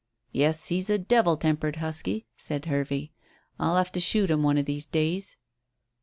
"Yes, 0.31 0.69
he's 0.69 0.89
a 0.89 0.97
devil 0.97 1.37
tempered 1.37 1.75
husky," 1.75 2.25
said 2.35 2.65
Hervey. 2.65 3.11
"I'll 3.59 3.77
have 3.77 3.91
to 3.91 3.99
shoot 3.99 4.31
him 4.31 4.41
one 4.41 4.57
of 4.57 4.65
these 4.65 4.87
days." 4.87 5.37